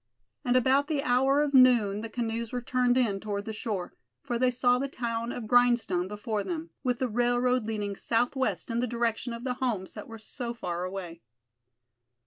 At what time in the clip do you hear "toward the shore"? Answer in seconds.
3.19-3.93